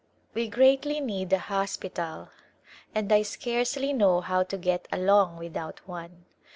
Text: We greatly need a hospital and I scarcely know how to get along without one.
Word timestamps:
We 0.33 0.47
greatly 0.47 0.99
need 0.99 1.31
a 1.31 1.37
hospital 1.37 2.29
and 2.95 3.11
I 3.13 3.21
scarcely 3.21 3.93
know 3.93 4.19
how 4.21 4.41
to 4.41 4.57
get 4.57 4.87
along 4.91 5.37
without 5.37 5.79
one. 5.87 6.25